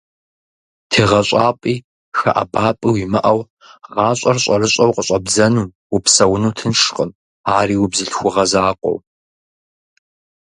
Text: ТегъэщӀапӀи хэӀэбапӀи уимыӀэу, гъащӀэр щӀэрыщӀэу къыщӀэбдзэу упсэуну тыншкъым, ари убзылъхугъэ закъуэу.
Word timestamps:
ТегъэщӀапӀи 0.89 1.75
хэӀэбапӀи 2.19 2.89
уимыӀэу, 2.93 3.39
гъащӀэр 3.93 4.37
щӀэрыщӀэу 4.43 4.95
къыщӀэбдзэу 4.95 5.65
упсэуну 5.95 6.55
тыншкъым, 6.57 7.11
ари 7.57 7.75
убзылъхугъэ 7.83 8.43
закъуэу. 8.51 8.97